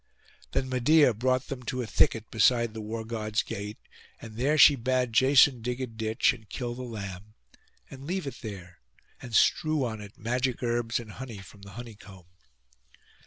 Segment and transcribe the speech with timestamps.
[0.53, 3.77] Then Medeia brought them to a thicket beside the War god's gate;
[4.19, 7.35] and there she bade Jason dig a ditch, and kill the lamb,
[7.87, 8.79] and leave it there,
[9.21, 12.25] and strew on it magic herbs and honey from the honeycomb.